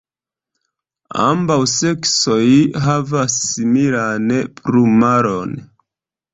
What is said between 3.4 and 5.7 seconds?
similan plumaron.